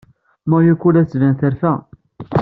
Mayuko 0.49 0.85
la 0.93 1.01
d-tettban 1.03 1.33
terfa. 1.39 1.71